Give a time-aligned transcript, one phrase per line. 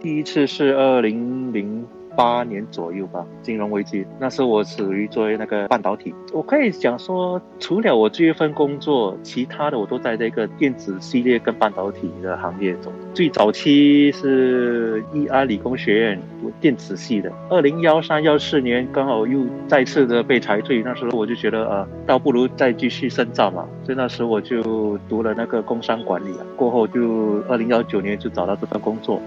[0.00, 1.86] 第一次是二零零。
[2.16, 12.92] 八年左右吧，金融危机那时我属于作为那个半导体，我可以讲说，除了我这一份工作，其他的我都在这个电子系列跟半导体的行业中。
[13.14, 16.20] 最早期是义安理工学院
[16.60, 29.22] 电子系的，二零幺三幺四年刚好又再次的被裁退，那时候我就觉得呃，倒不如再继续深造嘛，所以那时我就读了那个工商管理啊，过后就二零幺九年就找到这份工作。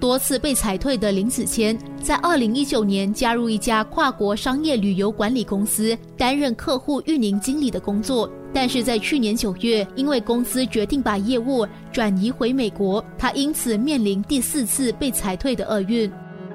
[0.00, 8.28] 多次被裁退的林子谦，在二零一九年加入一家跨国商业旅游管理公司，担任客户运营经理的工作。
[8.52, 16.10] 但是在去年九月，因为公司决定把业务转移回美国，他因此面临第四次被裁退的厄运。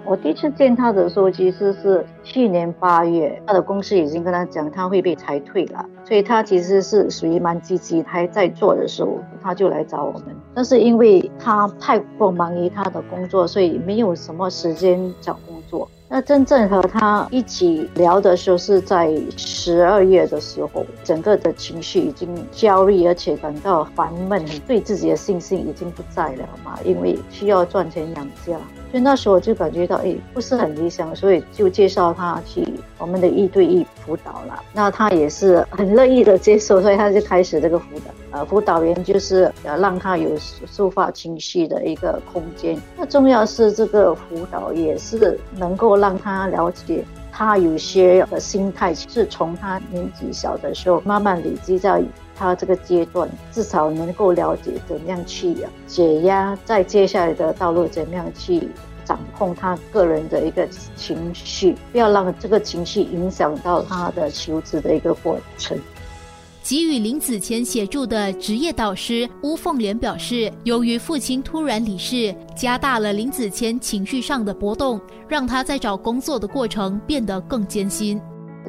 [0.08, 10.24] 我第一次见他的时候，其实是去年八月，他的公司已经跟他讲他会被裁退了，所以他其实是属于蛮积极，还在做的时候，他就来找我们。
[10.54, 15.90] 但是因为他太过忙于他的工作，所以没有什么时间找工作。
[16.08, 28.56] 那真正和他一起聊的时候，是在十二月的时候，整个的情绪已经焦虑，而且感到烦闷，对自己的信心已经不在了嘛，因为需要赚钱养家。
[28.96, 32.66] 所以那时候就感觉到，哎，不是很理想，所以就介绍他去
[32.98, 34.64] 我们的一对一辅导了。
[34.72, 38.15] 那他也是很乐意的接受，所以他就开始这个辅导。
[38.36, 42.78] 呃，辅导员就是要让他有抒发情绪的一个空间。
[42.98, 52.04] 那重要是这个辅导也是能够让他了解，他有些的心态是从他年纪小的时候慢慢累积在
[52.36, 55.56] 他这个阶段，至少能够了解怎样去
[55.88, 58.68] 解压，在接下来的道路怎样去
[59.06, 65.80] 掌控他个人的一个情绪，不要让这个情绪影响到他的求职的一个过程。
[66.68, 78.20] 给予林子谦协助的职业导师巫凤莲表示，由于父亲突然离世，加大了林子谦情绪上的波动，让他在找工作的过程变得更艰辛。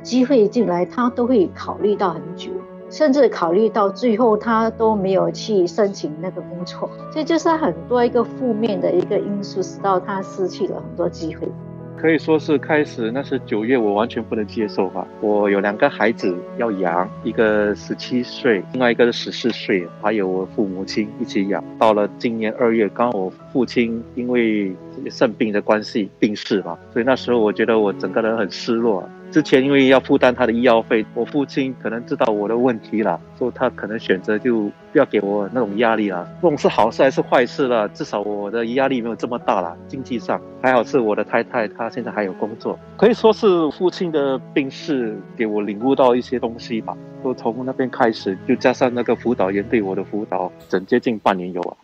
[0.03, 2.51] 机会进来，他都会考虑到很久，
[2.91, 11.49] 甚至考虑到最后他都没有去申请那个工作，所以就是很多一个负面的一个因素，使到他失去了很多机会。
[11.97, 15.07] 可以说是开始，那是九月，我完全不能接受吧。
[15.21, 21.65] 我有两个孩子要养，一个十七岁，另外一个是十四岁，还有我父母亲一起养。
[21.79, 24.73] 到了今年二月，刚好我父亲因为
[25.11, 29.09] 肾病的关系病逝嘛，所以那时候我觉得我整个人很失落。
[29.31, 36.27] 之前因为要负担他的医药费，我父亲可能知道我的问题了，所以他可能选择就不要给我那种压力了。
[36.41, 39.77] 不管是好事还是坏事了，至少我的压力没有这么大了。
[39.89, 46.97] 经济上还好是我的太太，她现在还有工作，可以说是父亲的病逝给我领悟到一些东西吧。
[47.23, 51.77] 就从那边开始，就加上那个辅导员对我的辅导，整接近半年有了。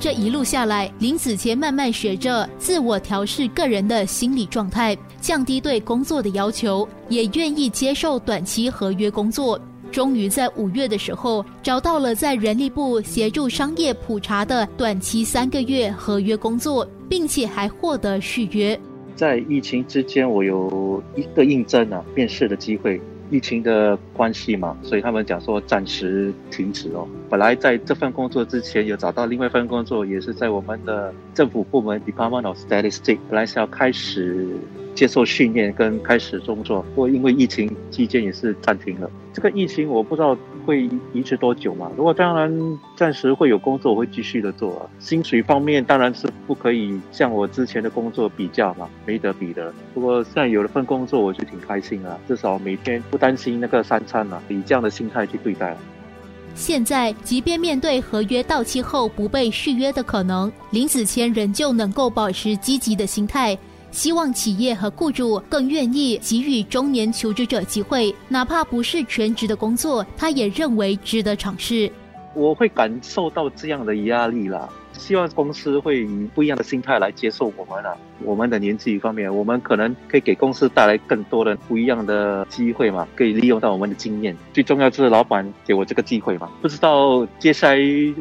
[0.00, 9.60] 这一路下来，林子谦慢慢学着自我调试个人的心理状态，降低对工作的要求，也愿意接受短期合约工作。
[9.92, 18.80] 终于在五月的时候，找到了在人力部协助商业普查的短期三个月合约工作，并且还获得续约。
[19.14, 22.98] 在疫情之间，我有一个应征啊面试的机会。
[23.30, 27.06] 疫情的关系嘛，所以他们讲说暂时停止哦。
[27.28, 34.48] 本来在这份工作之前有找到另外一份工作，也是在我们的政府部门 Department of Statistics，本来是要开始。
[34.94, 39.10] 接受训练跟开始工作，不过因为疫情期间也是暂停了。
[39.32, 40.36] 这个疫情我不知道
[40.66, 41.90] 会维持多久嘛。
[41.96, 44.90] 如果当然暂时会有工作，我会继续的做。
[44.98, 49.72] 薪水方面当然是不可以像我之前的工作比较嘛，没得比的。
[49.94, 55.76] 不过现在有了份工作，我就挺开心啊，至少每天不担心那个三餐了，以这样的心态去对待。
[56.56, 63.56] 现在，即便面对合约到期后不被续约的可能，林子谦仍旧能够保持积极的心态。
[63.90, 71.90] 希望企业和雇主更愿意给予中年求职者机会，哪怕不是全职的工作，他也认为值得尝试。
[72.34, 74.68] 我会感受到这样的压力啦。
[75.00, 77.96] 希望公司会以不一样的心态来接受我们啊。
[78.22, 84.36] 我们的年纪方面，我们可能可以给公司带来更多的不一样的机会嘛，可以利用到我们的经验。
[84.52, 87.78] 最重要就是老板给我这个机会嘛，不知道接下来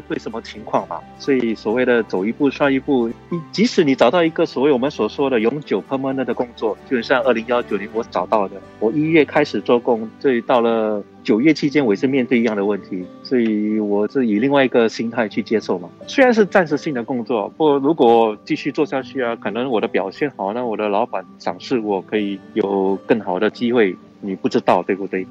[0.07, 1.01] 会什么情况嘛。
[1.19, 3.11] 所以所谓的走一步算一步，
[3.51, 11.03] 即使你找到一个所谓我们所说的永久 permanent 的工作，就像二零幺九年我找到的，我一月开始做工，这里到了。
[11.29, 15.87] 九月期间，我也是面对一样的问题，所以我是以另外一个心态去接受嘛。
[16.07, 25.27] 虽然是暂时性的工作，不如果继续做下去啊，可能我的表现好，那我的老板赏识我，可以有更好的机会，你不知道对不对？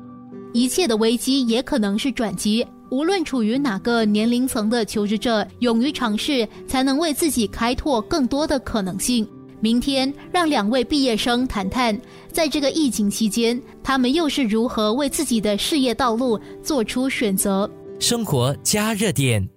[0.53, 2.65] 一切的危机也可能是转机。
[2.91, 9.27] 无论处于哪个年龄层的求职者，勇于尝试，才能为自己开拓更多的可能性。
[9.60, 12.00] 明天，让两位毕业生谈谈，
[12.31, 17.69] 在这个疫情期间，他们又是如何为自己的事业道路做出选择。
[17.99, 19.49] 生活加热点。